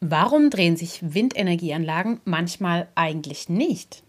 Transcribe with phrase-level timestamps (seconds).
[0.00, 4.02] Warum drehen sich Windenergieanlagen manchmal eigentlich nicht?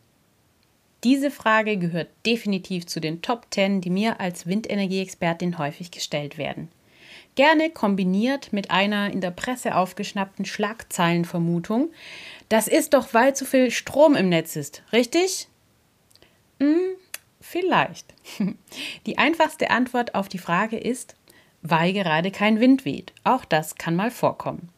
[1.03, 6.69] Diese Frage gehört definitiv zu den Top 10, die mir als Windenergieexpertin häufig gestellt werden.
[7.35, 11.89] Gerne kombiniert mit einer in der Presse aufgeschnappten Schlagzeilenvermutung,
[12.49, 15.47] das ist doch, weil zu viel Strom im Netz ist, richtig?
[16.59, 16.95] Hm,
[17.39, 18.13] vielleicht.
[19.05, 21.15] Die einfachste Antwort auf die Frage ist,
[21.61, 23.13] weil gerade kein Wind weht.
[23.23, 24.69] Auch das kann mal vorkommen.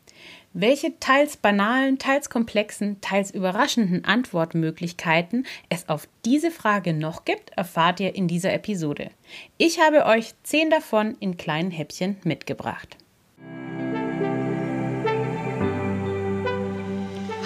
[0.53, 8.01] Welche teils banalen, teils komplexen, teils überraschenden Antwortmöglichkeiten es auf diese Frage noch gibt, erfahrt
[8.01, 9.11] ihr in dieser Episode.
[9.57, 12.97] Ich habe euch zehn davon in kleinen Häppchen mitgebracht.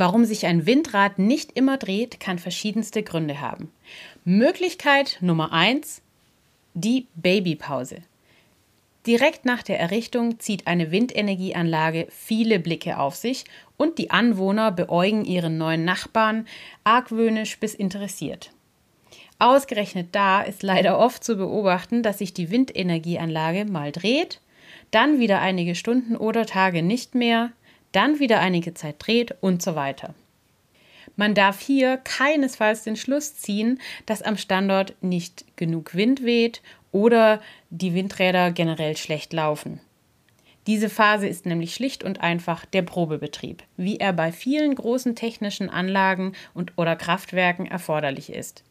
[0.00, 3.70] Warum sich ein Windrad nicht immer dreht, kann verschiedenste Gründe haben.
[4.24, 6.00] Möglichkeit Nummer 1,
[6.72, 7.96] die Babypause.
[9.06, 13.44] Direkt nach der Errichtung zieht eine Windenergieanlage viele Blicke auf sich
[13.76, 16.46] und die Anwohner beäugen ihren neuen Nachbarn
[16.82, 18.52] argwöhnisch bis interessiert.
[19.38, 24.40] Ausgerechnet da ist leider oft zu beobachten, dass sich die Windenergieanlage mal dreht,
[24.92, 27.52] dann wieder einige Stunden oder Tage nicht mehr,
[27.92, 30.14] dann wieder einige Zeit dreht und so weiter.
[31.16, 37.40] Man darf hier keinesfalls den Schluss ziehen, dass am Standort nicht genug Wind weht oder
[37.70, 39.80] die Windräder generell schlecht laufen.
[40.66, 45.70] Diese Phase ist nämlich schlicht und einfach der Probebetrieb, wie er bei vielen großen technischen
[45.70, 48.62] Anlagen und oder Kraftwerken erforderlich ist.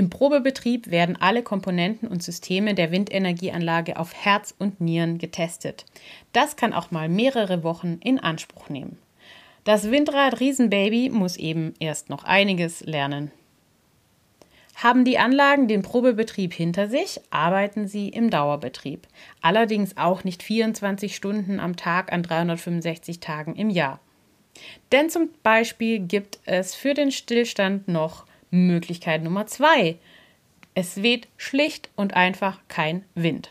[0.00, 5.84] Im Probebetrieb werden alle Komponenten und Systeme der Windenergieanlage auf Herz und Nieren getestet.
[6.32, 8.96] Das kann auch mal mehrere Wochen in Anspruch nehmen.
[9.64, 13.30] Das Windrad Riesenbaby muss eben erst noch einiges lernen.
[14.74, 19.06] Haben die Anlagen den Probebetrieb hinter sich, arbeiten sie im Dauerbetrieb.
[19.42, 24.00] Allerdings auch nicht 24 Stunden am Tag an 365 Tagen im Jahr.
[24.92, 29.96] Denn zum Beispiel gibt es für den Stillstand noch Möglichkeit Nummer zwei.
[30.74, 33.50] Es weht schlicht und einfach kein Wind.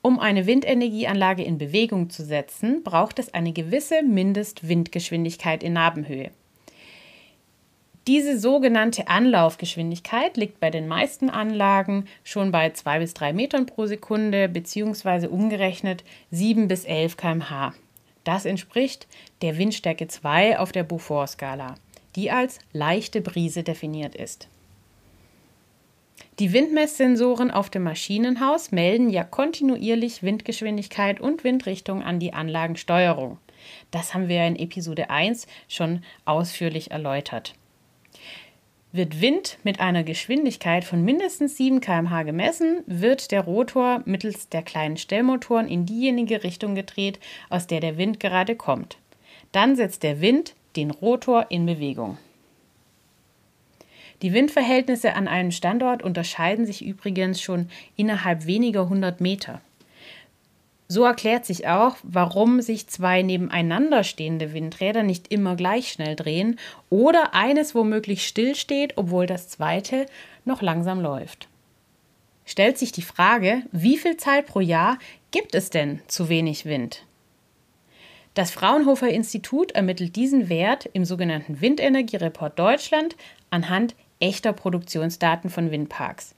[0.00, 6.30] Um eine Windenergieanlage in Bewegung zu setzen, braucht es eine gewisse Mindestwindgeschwindigkeit in Nabenhöhe.
[8.08, 13.86] Diese sogenannte Anlaufgeschwindigkeit liegt bei den meisten Anlagen schon bei 2 bis 3 Metern pro
[13.86, 15.28] Sekunde bzw.
[15.28, 16.02] umgerechnet
[16.32, 17.74] 7 bis 11 km/h.
[18.24, 19.06] Das entspricht
[19.40, 21.76] der Windstärke 2 auf der Beaufort-Skala
[22.16, 24.48] die als leichte Brise definiert ist.
[26.38, 33.38] Die Windmesssensoren auf dem Maschinenhaus melden ja kontinuierlich Windgeschwindigkeit und Windrichtung an die Anlagensteuerung.
[33.90, 37.54] Das haben wir in Episode 1 schon ausführlich erläutert.
[38.92, 44.62] Wird Wind mit einer Geschwindigkeit von mindestens 7 km/h gemessen, wird der Rotor mittels der
[44.62, 47.18] kleinen Stellmotoren in diejenige Richtung gedreht,
[47.48, 48.98] aus der der Wind gerade kommt.
[49.50, 52.18] Dann setzt der Wind den Rotor in Bewegung.
[54.22, 59.60] Die Windverhältnisse an einem Standort unterscheiden sich übrigens schon innerhalb weniger hundert Meter.
[60.86, 66.58] So erklärt sich auch, warum sich zwei nebeneinander stehende Windräder nicht immer gleich schnell drehen
[66.90, 70.06] oder eines womöglich stillsteht, obwohl das zweite
[70.44, 71.48] noch langsam läuft.
[72.44, 74.98] Stellt sich die Frage, wie viel Zeit pro Jahr
[75.30, 77.04] gibt es denn zu wenig Wind?
[78.34, 83.16] Das Fraunhofer Institut ermittelt diesen Wert im sogenannten Windenergiereport Deutschland
[83.50, 86.34] anhand echter Produktionsdaten von Windparks.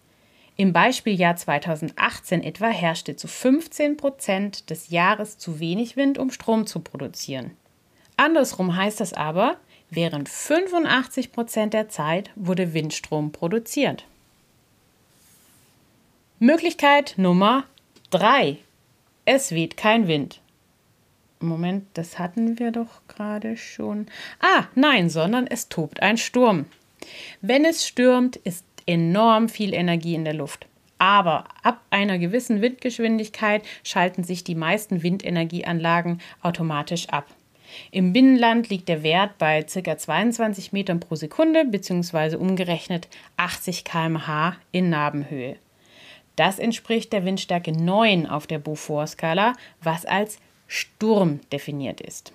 [0.57, 6.67] Im Beispieljahr 2018 etwa herrschte zu 15 Prozent des Jahres zu wenig Wind, um Strom
[6.67, 7.53] zu produzieren.
[8.17, 9.57] Andersrum heißt das aber,
[9.91, 14.05] während 85 Prozent der Zeit wurde Windstrom produziert.
[16.39, 17.65] Möglichkeit Nummer
[18.11, 18.59] 3.
[19.25, 20.41] Es weht kein Wind.
[21.47, 24.07] Moment, das hatten wir doch gerade schon.
[24.41, 26.67] Ah, nein, sondern es tobt ein Sturm.
[27.41, 30.67] Wenn es stürmt, ist enorm viel Energie in der Luft.
[30.99, 37.27] Aber ab einer gewissen Windgeschwindigkeit schalten sich die meisten Windenergieanlagen automatisch ab.
[37.91, 39.99] Im Binnenland liegt der Wert bei ca.
[39.99, 42.37] 22 Metern pro Sekunde bzw.
[42.37, 45.57] umgerechnet 80 km/h in Nabenhöhe.
[46.37, 50.39] Das entspricht der Windstärke 9 auf der Beaufort-Skala, was als
[50.75, 52.33] Sturm definiert ist.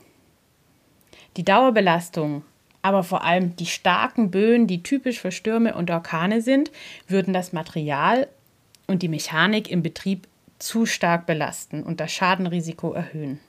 [1.36, 2.44] Die Dauerbelastung,
[2.82, 6.72] aber vor allem die starken Böen, die typisch für Stürme und Orkane sind,
[7.10, 8.30] würden das Material
[8.88, 10.26] und die Mechanik im Betrieb
[10.58, 13.42] zu stark belasten und das Schadenrisiko erhöhen.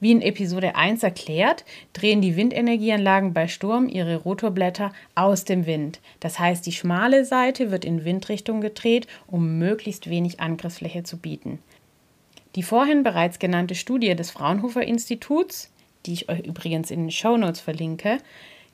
[0.00, 6.00] Wie in Episode 1 erklärt, drehen die Windenergieanlagen bei Sturm ihre Rotorblätter aus dem Wind.
[6.20, 11.58] Das heißt, die schmale Seite wird in Windrichtung gedreht, um möglichst wenig Angriffsfläche zu bieten.
[12.54, 15.70] Die vorhin bereits genannte Studie des Fraunhofer Instituts,
[16.06, 18.18] die ich euch übrigens in den Shownotes verlinke,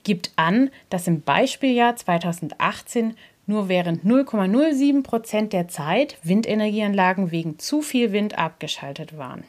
[0.03, 3.15] gibt an, dass im Beispieljahr 2018
[3.47, 9.44] nur während 0,07 Prozent der Zeit Windenergieanlagen wegen zu viel Wind abgeschaltet waren.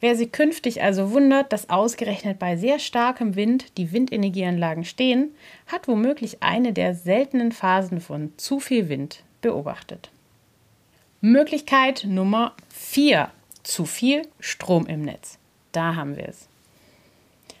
[0.00, 5.34] Wer sich künftig also wundert, dass ausgerechnet bei sehr starkem Wind die Windenergieanlagen stehen,
[5.66, 10.10] hat womöglich eine der seltenen Phasen von zu viel Wind beobachtet.
[11.20, 13.30] Möglichkeit Nummer 4.
[13.68, 15.36] Zu viel Strom im Netz.
[15.72, 16.48] Da haben wir es.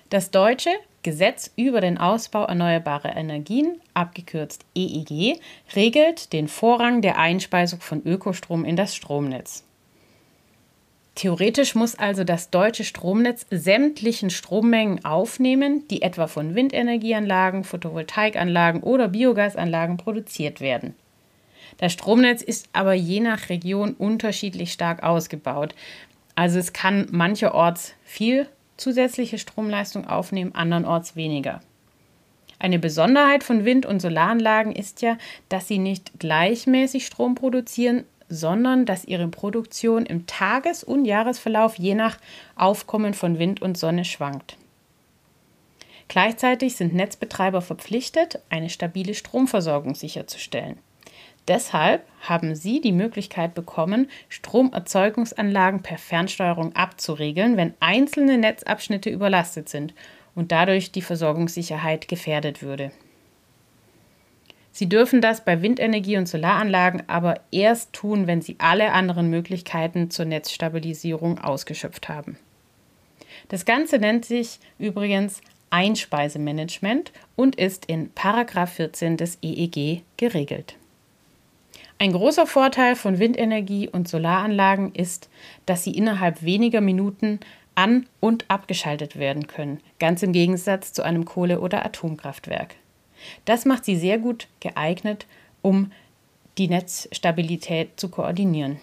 [0.08, 0.70] Das deutsche
[1.02, 5.38] Gesetz über den Ausbau erneuerbarer Energien, abgekürzt EEG,
[5.76, 9.64] regelt den Vorrang der Einspeisung von Ökostrom in das Stromnetz.
[11.14, 19.08] Theoretisch muss also das deutsche Stromnetz sämtlichen Strommengen aufnehmen, die etwa von Windenergieanlagen, Photovoltaikanlagen oder
[19.08, 20.94] Biogasanlagen produziert werden.
[21.76, 25.74] Das Stromnetz ist aber je nach Region unterschiedlich stark ausgebaut.
[26.34, 31.60] Also es kann mancherorts viel zusätzliche Stromleistung aufnehmen, andernorts weniger.
[32.58, 35.16] Eine Besonderheit von Wind- und Solaranlagen ist ja,
[35.48, 41.94] dass sie nicht gleichmäßig Strom produzieren, sondern dass ihre Produktion im Tages- und Jahresverlauf je
[41.94, 42.18] nach
[42.56, 44.56] Aufkommen von Wind und Sonne schwankt.
[46.08, 50.78] Gleichzeitig sind Netzbetreiber verpflichtet, eine stabile Stromversorgung sicherzustellen.
[51.48, 59.94] Deshalb haben sie die Möglichkeit bekommen, Stromerzeugungsanlagen per Fernsteuerung abzuregeln, wenn einzelne Netzabschnitte überlastet sind
[60.34, 62.92] und dadurch die Versorgungssicherheit gefährdet würde.
[64.72, 70.10] Sie dürfen das bei Windenergie und Solaranlagen aber erst tun, wenn Sie alle anderen Möglichkeiten
[70.10, 72.38] zur Netzstabilisierung ausgeschöpft haben.
[73.48, 75.40] Das Ganze nennt sich übrigens
[75.70, 80.76] Einspeisemanagement und ist in 14 des EEG geregelt.
[82.00, 85.28] Ein großer Vorteil von Windenergie und Solaranlagen ist,
[85.66, 87.40] dass sie innerhalb weniger Minuten
[87.74, 92.76] an- und abgeschaltet werden können, ganz im Gegensatz zu einem Kohle- oder Atomkraftwerk.
[93.44, 95.26] Das macht sie sehr gut geeignet,
[95.60, 95.90] um
[96.56, 98.80] die Netzstabilität zu koordinieren.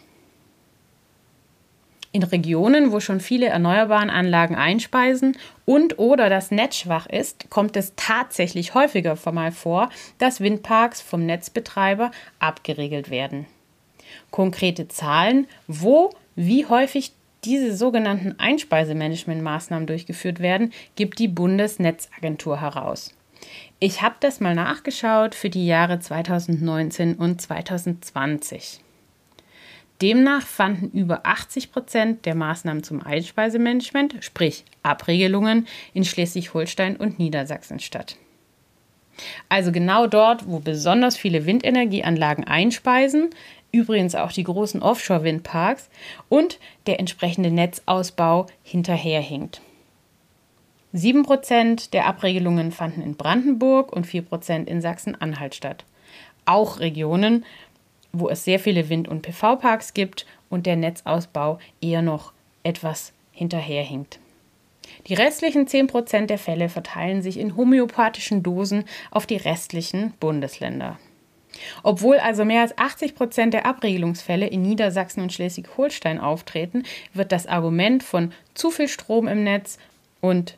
[2.16, 7.76] In Regionen, wo schon viele erneuerbare Anlagen einspeisen und oder das Netz schwach ist, kommt
[7.76, 13.48] es tatsächlich häufiger mal vor, dass Windparks vom Netzbetreiber abgeregelt werden.
[14.32, 17.12] Konkrete Zahlen, wo wie häufig
[17.44, 23.14] diese sogenannten Einspeisemanagementmaßnahmen durchgeführt werden, gibt die Bundesnetzagentur heraus.
[23.80, 28.85] Ich habe das mal nachgeschaut für die Jahre 2019 und 2020.
[30.02, 37.80] Demnach fanden über 80 Prozent der Maßnahmen zum Einspeisemanagement, sprich Abregelungen, in Schleswig-Holstein und Niedersachsen
[37.80, 38.18] statt.
[39.48, 43.30] Also genau dort, wo besonders viele Windenergieanlagen einspeisen,
[43.72, 45.90] übrigens auch die großen Offshore-Windparks
[46.28, 49.62] und der entsprechende Netzausbau hinterherhinkt.
[50.94, 55.84] 7% der Abregelungen fanden in Brandenburg und 4% in Sachsen-Anhalt statt.
[56.46, 57.44] Auch Regionen,
[58.20, 64.20] wo es sehr viele Wind- und PV-Parks gibt und der Netzausbau eher noch etwas hinterherhinkt.
[65.08, 71.00] Die restlichen 10% der Fälle verteilen sich in homöopathischen Dosen auf die restlichen Bundesländer.
[71.84, 77.48] Obwohl also mehr als 80 Prozent der Abregelungsfälle in Niedersachsen und Schleswig-Holstein auftreten, wird das
[77.48, 79.78] Argument von zu viel Strom im Netz
[80.22, 80.58] und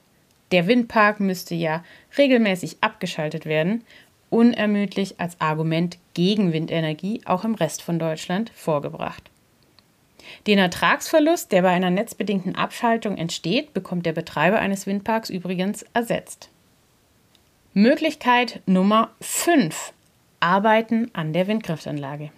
[0.51, 1.83] der Windpark müsste ja
[2.17, 3.83] regelmäßig abgeschaltet werden,
[4.29, 9.29] unermüdlich als Argument gegen Windenergie auch im Rest von Deutschland vorgebracht.
[10.45, 16.49] Den Ertragsverlust, der bei einer netzbedingten Abschaltung entsteht, bekommt der Betreiber eines Windparks übrigens ersetzt.
[17.73, 19.93] Möglichkeit Nummer 5.
[20.39, 22.31] Arbeiten an der Windkraftanlage.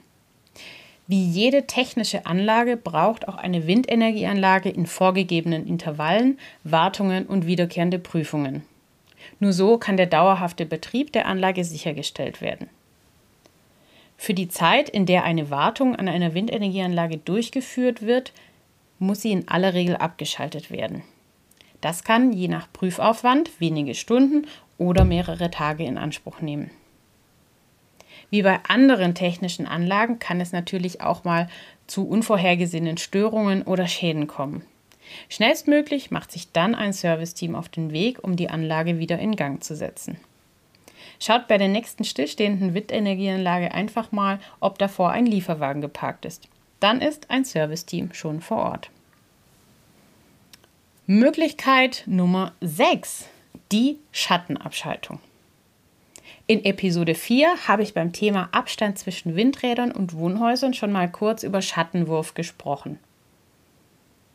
[1.08, 8.64] Wie jede technische Anlage braucht auch eine Windenergieanlage in vorgegebenen Intervallen Wartungen und wiederkehrende Prüfungen.
[9.40, 12.70] Nur so kann der dauerhafte Betrieb der Anlage sichergestellt werden.
[14.18, 18.34] Für die Zeit, in der eine Wartung an einer Windenergieanlage durchgeführt wird,
[19.00, 21.04] muss sie in aller Regel abgeschaltet werden.
[21.80, 24.46] Das kann je nach Prüfaufwand wenige Stunden
[24.78, 26.70] oder mehrere Tage in Anspruch nehmen.
[28.30, 31.48] Wie bei anderen technischen Anlagen kann es natürlich auch mal
[31.88, 34.64] zu unvorhergesehenen Störungen oder Schäden kommen.
[35.30, 39.64] Schnellstmöglich macht sich dann ein Serviceteam auf den Weg, um die Anlage wieder in Gang
[39.64, 40.18] zu setzen.
[41.20, 46.48] Schaut bei der nächsten stillstehenden Windenergieanlage einfach mal, ob davor ein Lieferwagen geparkt ist.
[46.80, 48.90] Dann ist ein Serviceteam schon vor Ort.
[51.08, 53.28] Möglichkeit Nummer 6.
[53.72, 55.20] Die Schattenabschaltung.
[56.48, 61.44] In Episode 4 habe ich beim Thema Abstand zwischen Windrädern und Wohnhäusern schon mal kurz
[61.44, 63.00] über Schattenwurf gesprochen.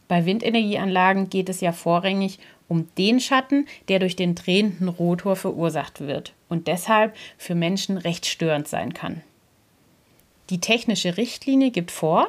[0.08, 6.00] Bei Windenergieanlagen geht es ja vorrangig um den Schatten, der durch den drehenden Rotor verursacht
[6.00, 9.22] wird und deshalb für Menschen recht störend sein kann.
[10.50, 12.28] Die technische Richtlinie gibt vor,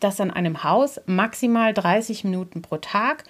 [0.00, 3.24] dass an einem Haus maximal 30 Minuten pro Tag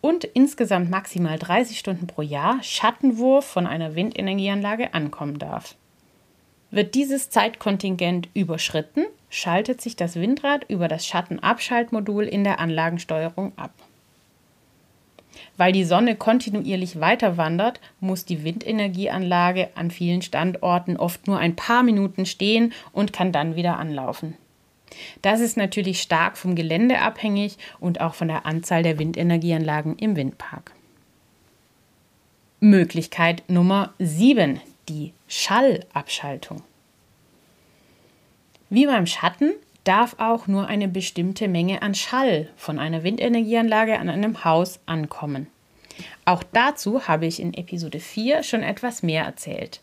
[0.00, 5.76] und insgesamt maximal 30 Stunden pro Jahr Schattenwurf von einer Windenergieanlage ankommen darf.
[6.70, 13.72] Wird dieses Zeitkontingent überschritten, schaltet sich das Windrad über das Schattenabschaltmodul in der Anlagensteuerung ab.
[15.56, 21.56] Weil die Sonne kontinuierlich weiter wandert, muss die Windenergieanlage an vielen Standorten oft nur ein
[21.56, 24.36] paar Minuten stehen und kann dann wieder anlaufen.
[25.22, 30.14] Das ist natürlich stark vom Gelände abhängig und auch von der Anzahl der Windenergieanlagen im
[30.14, 30.70] Windpark.
[32.60, 36.62] Möglichkeit Nummer 7, die Schallabschaltung.
[38.74, 39.52] Wie beim Schatten
[39.84, 45.46] darf auch nur eine bestimmte Menge an Schall von einer Windenergieanlage an einem Haus ankommen.
[46.24, 49.80] Auch dazu habe ich in Episode 4 schon etwas mehr erzählt.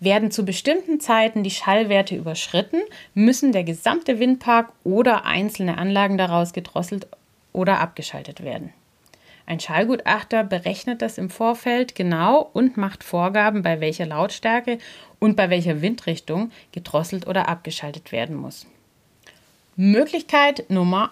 [0.00, 2.80] Werden zu bestimmten Zeiten die Schallwerte überschritten,
[3.14, 7.06] müssen der gesamte Windpark oder einzelne Anlagen daraus gedrosselt
[7.52, 8.72] oder abgeschaltet werden.
[9.46, 14.78] Ein Schallgutachter berechnet das im Vorfeld genau und macht Vorgaben, bei welcher Lautstärke
[15.18, 18.66] und bei welcher Windrichtung gedrosselt oder abgeschaltet werden muss.
[19.76, 21.10] Möglichkeit Nummer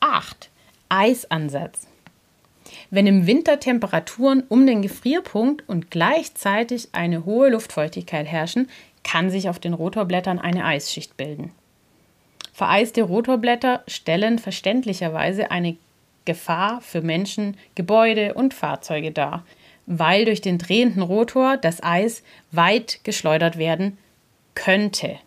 [0.00, 0.48] 8.
[0.88, 1.88] Eisansatz.
[2.90, 8.70] Wenn im Winter Temperaturen um den Gefrierpunkt und gleichzeitig eine hohe Luftfeuchtigkeit herrschen,
[9.02, 11.52] kann sich auf den Rotorblättern eine Eisschicht bilden.
[12.52, 15.76] Vereiste Rotorblätter stellen verständlicherweise eine
[16.24, 19.44] Gefahr für Menschen, Gebäude und Fahrzeuge dar,
[19.86, 23.98] weil durch den drehenden Rotor das Eis weit geschleudert werden
[24.54, 25.18] könnte.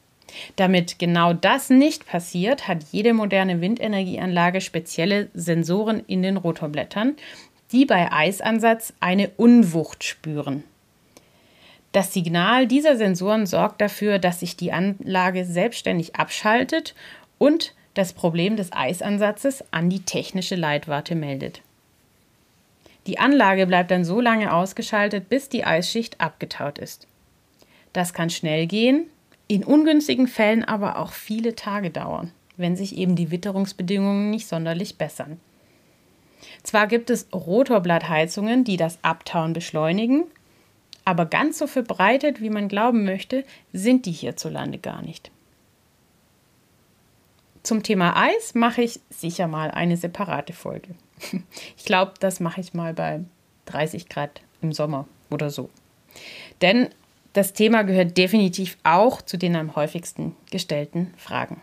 [0.56, 7.16] Damit genau das nicht passiert, hat jede moderne Windenergieanlage spezielle Sensoren in den Rotorblättern,
[7.72, 10.63] die bei Eisansatz eine Unwucht spüren.
[11.92, 16.94] Das Signal dieser Sensoren sorgt dafür, dass sich die Anlage selbstständig abschaltet
[17.38, 21.62] und das Problem des Eisansatzes an die technische Leitwarte meldet.
[23.08, 27.08] Die Anlage bleibt dann so lange ausgeschaltet, bis die Eisschicht abgetaut ist.
[27.94, 29.08] Das kann schnell gehen,
[29.48, 34.98] in ungünstigen Fällen aber auch viele Tage dauern, wenn sich eben die Witterungsbedingungen nicht sonderlich
[34.98, 35.39] bessern.
[36.63, 40.25] Zwar gibt es Rotorblattheizungen, die das Abtauen beschleunigen,
[41.06, 45.32] aber ganz so verbreitet, wie man glauben möchte, sind die hierzulande gar nicht.
[47.68, 50.96] Zum Thema Eis mache ich sicher mal eine separate Folge.
[51.76, 53.20] Ich glaube, das mache ich mal bei
[53.66, 55.70] 30 Grad im Sommer oder so.
[56.62, 56.88] Denn
[57.34, 61.60] das Thema gehört definitiv auch zu den am häufigsten gestellten Fragen.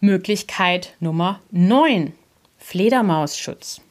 [0.00, 2.14] Möglichkeit Nummer 9.
[2.56, 3.82] Fledermausschutz.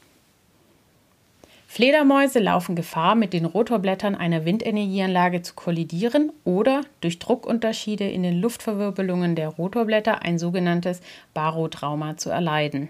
[1.70, 8.40] Fledermäuse laufen Gefahr, mit den Rotorblättern einer Windenergieanlage zu kollidieren oder durch Druckunterschiede in den
[8.40, 11.02] Luftverwirbelungen der Rotorblätter ein sogenanntes
[11.34, 12.88] Barotrauma zu erleiden.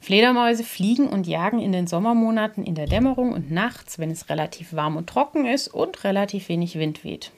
[0.00, 4.72] Fledermäuse fliegen und jagen in den Sommermonaten in der Dämmerung und nachts, wenn es relativ
[4.74, 7.32] warm und trocken ist und relativ wenig Wind weht.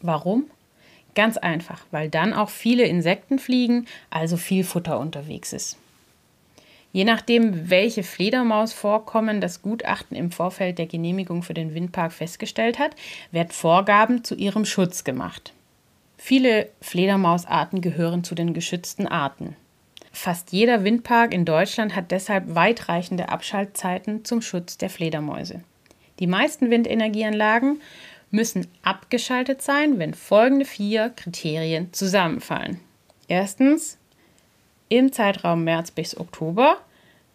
[0.00, 0.44] Warum?
[1.16, 5.76] Ganz einfach, weil dann auch viele Insekten fliegen, also viel Futter unterwegs ist.
[6.92, 12.96] Je nachdem, welche Fledermausvorkommen das Gutachten im Vorfeld der Genehmigung für den Windpark festgestellt hat,
[13.32, 15.52] werden Vorgaben zu ihrem Schutz gemacht.
[16.16, 19.56] Viele Fledermausarten gehören zu den geschützten Arten.
[20.12, 25.60] Fast jeder Windpark in Deutschland hat deshalb weitreichende Abschaltzeiten zum Schutz der Fledermäuse.
[26.18, 27.82] Die meisten Windenergieanlagen
[28.30, 32.80] müssen abgeschaltet sein, wenn folgende vier Kriterien zusammenfallen.
[33.28, 33.98] Erstens,
[34.88, 36.78] im Zeitraum März bis Oktober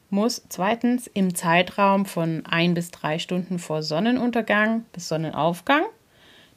[0.09, 5.83] muss zweitens im Zeitraum von ein bis drei Stunden vor Sonnenuntergang bis Sonnenaufgang,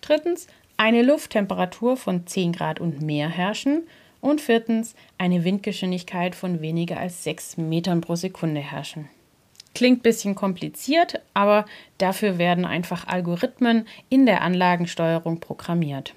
[0.01, 3.85] drittens eine Lufttemperatur von 10 Grad und mehr herrschen
[4.21, 9.09] und viertens eine Windgeschwindigkeit von weniger als 6 Metern pro Sekunde herrschen.
[9.75, 11.65] Klingt ein bisschen kompliziert, aber
[11.99, 16.15] dafür werden einfach Algorithmen in der Anlagensteuerung programmiert.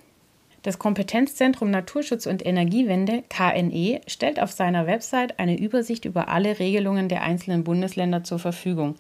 [0.68, 7.08] Das Kompetenzzentrum Naturschutz und Energiewende KNE stellt auf seiner Website eine Übersicht über alle Regelungen
[7.08, 8.96] der einzelnen Bundesländer zur Verfügung,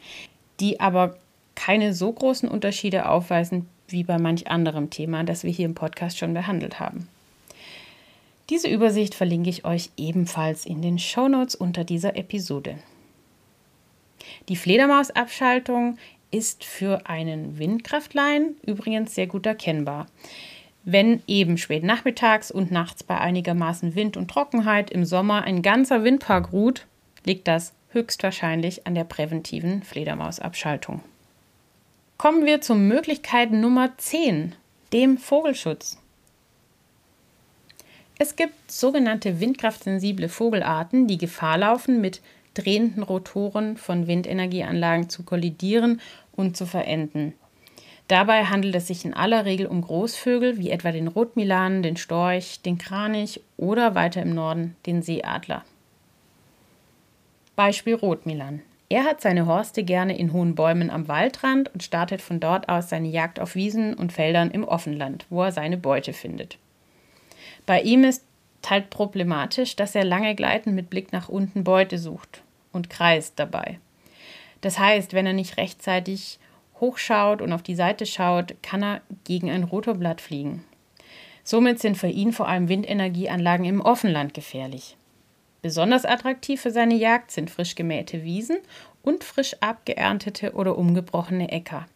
[0.62, 1.18] die aber
[1.56, 6.18] keine so großen Unterschiede aufweisen wie bei manch anderem Thema, das wir hier im Podcast
[6.18, 7.10] schon behandelt haben.
[8.50, 12.78] Diese Übersicht verlinke ich euch ebenfalls in den Shownotes unter dieser Episode.
[14.48, 15.98] Die Fledermausabschaltung
[16.32, 20.08] ist für einen Windkraftlein übrigens sehr gut erkennbar.
[20.90, 26.06] Wenn eben spät nachmittags und nachts bei einigermaßen Wind und Trockenheit im Sommer ein ganzer
[26.06, 26.88] Windpark ruht,
[27.26, 31.02] liegt das höchstwahrscheinlich an der präventiven Fledermausabschaltung.
[32.18, 34.56] Kommen wir zur Möglichkeit Nummer 10,
[34.94, 35.98] dem Vogelschutz.
[38.18, 42.22] Es gibt sogenannte windkraftsensible Vogelarten, die Gefahr laufen, mit
[42.54, 46.00] drehenden Rotoren von Windenergieanlagen zu kollidieren
[46.32, 47.34] und zu verenden.
[48.08, 52.62] Dabei handelt es sich in aller Regel um Großvögel wie etwa den Rotmilan, den Storch,
[52.62, 55.66] den Kranich oder weiter im Norden den Seeadler.
[57.58, 58.62] Beispiel Rotmilan.
[58.90, 62.88] Er hat seine Horste gerne in hohen Bäumen am Waldrand und startet von dort aus
[62.88, 66.58] seine Jagd auf Wiesen und Feldern im Offenland, wo er seine Beute findet.
[67.66, 68.24] Bei ihm ist
[68.66, 73.80] halt problematisch, dass er lange gleitend mit Blick nach unten Beute sucht und kreist dabei.
[74.62, 76.40] Das heißt, wenn er nicht rechtzeitig
[76.80, 80.64] hochschaut und auf die Seite schaut, kann er gegen ein Rotorblatt fliegen.
[81.44, 84.98] Somit sind für ihn vor allem Windenergieanlagen im Offenland gefährlich.
[85.62, 88.58] Besonders attraktiv für seine Jagd sind frisch gemähte Wiesen
[89.02, 91.88] und frisch abgeerntete oder umgebrochene Äcker.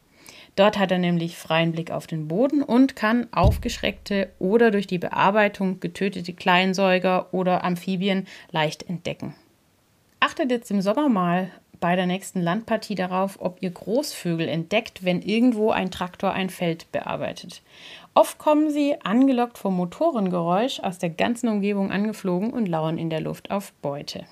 [0.56, 4.98] Dort hat er nämlich freien Blick auf den Boden und kann aufgeschreckte oder durch die
[4.98, 9.36] Bearbeitung getötete Kleinsäuger oder Amphibien leicht entdecken.
[10.20, 15.22] Achtet jetzt im Sommer mal bei der nächsten Landpartie darauf, ob ihr Großvögel entdeckt, wenn
[15.22, 17.62] irgendwo ein Traktor ein Feld bearbeitet.
[18.14, 23.20] Oft kommen sie, angelockt vom Motorengeräusch, aus der ganzen Umgebung angeflogen und lauern in der
[23.20, 24.26] Luft auf Beute.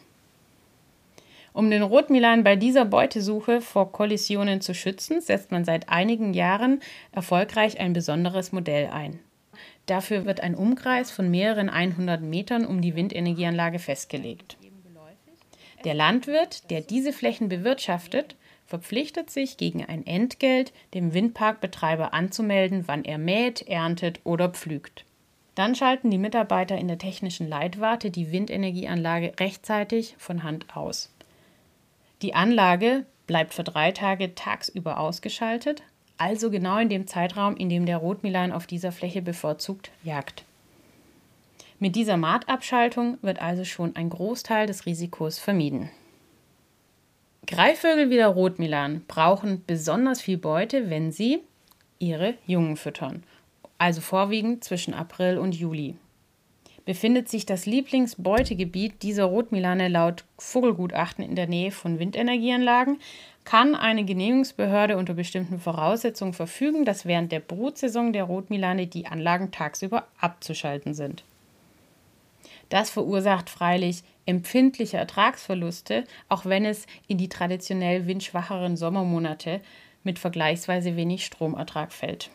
[1.52, 6.82] Um den Rotmilan bei dieser Beutesuche vor Kollisionen zu schützen, setzt man seit einigen Jahren
[7.12, 9.20] erfolgreich ein besonderes Modell ein.
[9.88, 14.56] Dafür wird ein Umkreis von mehreren 100 Metern um die Windenergieanlage festgelegt.
[15.86, 23.04] Der Landwirt, der diese Flächen bewirtschaftet, verpflichtet sich gegen ein Entgelt, dem Windparkbetreiber anzumelden, wann
[23.04, 25.06] er mäht, erntet oder pflügt.
[25.56, 31.12] Dann schalten die Mitarbeiter in der technischen Leitwarte die Windenergieanlage rechtzeitig von Hand aus.
[32.22, 35.84] Die Anlage bleibt für drei Tage tagsüber ausgeschaltet,
[36.18, 40.44] also genau in dem Zeitraum, in dem der Rotmilan auf dieser Fläche bevorzugt jagt.
[41.80, 45.90] Mit dieser Maatabschaltung wird also schon ein Großteil des Risikos vermieden.
[47.48, 51.40] Greifvögel wie der Rotmilan brauchen besonders viel Beute, wenn sie
[51.98, 53.24] ihre Jungen füttern,
[53.78, 55.96] also vorwiegend zwischen April und Juli
[56.90, 62.98] befindet sich das Lieblingsbeutegebiet dieser Rotmilane laut Vogelgutachten in der Nähe von Windenergieanlagen,
[63.44, 69.52] kann eine Genehmigungsbehörde unter bestimmten Voraussetzungen verfügen, dass während der Brutsaison der Rotmilane die Anlagen
[69.52, 71.24] tagsüber abzuschalten sind.
[72.70, 79.62] Das verursacht freilich empfindliche Ertragsverluste, auch wenn es in die traditionell windschwacheren Sommermonate
[80.04, 82.30] mit vergleichsweise wenig Stromertrag fällt.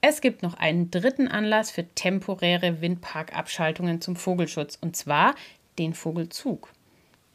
[0.00, 5.34] Es gibt noch einen dritten Anlass für temporäre Windparkabschaltungen zum Vogelschutz, und zwar
[5.78, 6.72] den Vogelzug.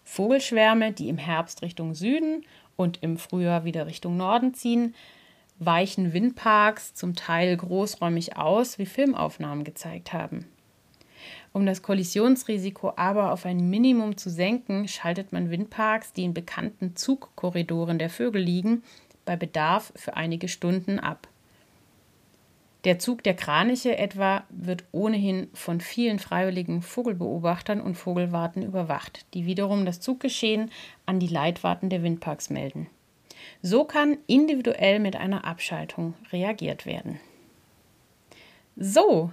[0.03, 4.95] Vogelschwärme, die im Herbst Richtung Süden und im Frühjahr wieder Richtung Norden ziehen,
[5.59, 10.45] weichen Windparks zum Teil großräumig aus, wie Filmaufnahmen gezeigt haben.
[11.53, 16.95] Um das Kollisionsrisiko aber auf ein Minimum zu senken, schaltet man Windparks, die in bekannten
[16.95, 18.83] Zugkorridoren der Vögel liegen,
[19.25, 21.27] bei Bedarf für einige Stunden ab.
[22.83, 29.45] Der Zug der Kraniche etwa wird ohnehin von vielen freiwilligen Vogelbeobachtern und Vogelwarten überwacht, die
[29.45, 30.71] wiederum das Zuggeschehen
[31.05, 32.87] an die Leitwarten der Windparks melden.
[33.61, 37.19] So kann individuell mit einer Abschaltung reagiert werden.
[38.77, 39.31] So,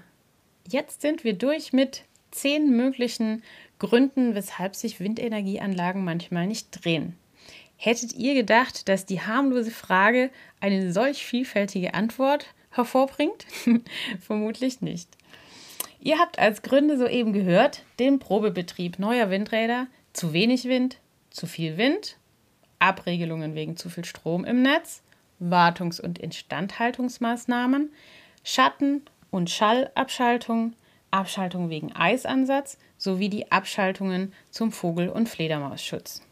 [0.69, 3.43] jetzt sind wir durch mit zehn möglichen
[3.79, 7.17] Gründen, weshalb sich Windenergieanlagen manchmal nicht drehen.
[7.77, 13.47] Hättet ihr gedacht, dass die harmlose Frage eine solch vielfältige Antwort hervorbringt?
[14.21, 15.09] Vermutlich nicht.
[16.01, 20.99] Ihr habt als Gründe soeben gehört den Probebetrieb neuer Windräder, zu wenig Wind,
[21.31, 22.17] zu viel Wind,
[22.79, 25.03] Abregelungen wegen zu viel Strom im Netz,
[25.41, 27.91] Wartungs- und Instandhaltungsmaßnahmen,
[28.45, 29.03] Schatten-
[29.35, 30.73] und Schallabschaltung,
[31.11, 36.23] Abschaltung wegen Eisansatz sowie die Abschaltungen zum Vogel- und Fledermausschutz.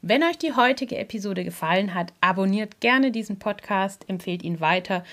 [0.00, 5.04] Wenn euch die heutige Episode gefallen hat, abonniert gerne diesen Podcast, empfehlt ihn weiter.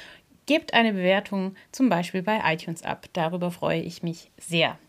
[0.46, 3.08] Gebt eine Bewertung zum Beispiel bei iTunes ab.
[3.12, 4.80] Darüber freue ich mich sehr.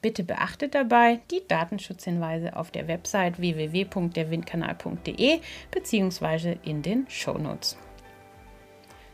[0.00, 6.56] Bitte beachtet dabei die Datenschutzhinweise auf der Website www.derwindkanal.de bzw.
[6.62, 7.76] in den Shownotes.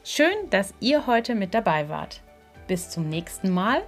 [0.02, 2.20] Schön, dass ihr heute mit dabei wart.
[2.66, 3.82] Bis zum nächsten Mal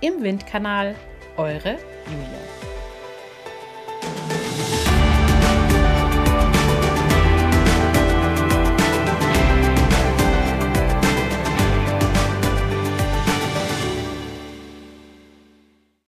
[0.00, 0.96] im Windkanal,
[1.36, 2.71] eure Julia.